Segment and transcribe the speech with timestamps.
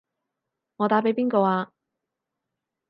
[0.77, 1.71] 我打畀邊個啊？